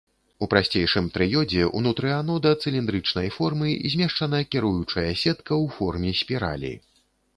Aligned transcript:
У 0.43 0.45
прасцейшым 0.51 1.09
трыёдзе 1.17 1.67
ўнутры 1.79 2.09
анода 2.21 2.53
цыліндрычнай 2.65 3.29
формы 3.37 3.69
змешчана 3.95 4.39
кіруючая 4.55 5.07
сетка 5.25 5.49
ў 5.63 5.65
форме 5.77 6.09
спіралі. 6.23 6.73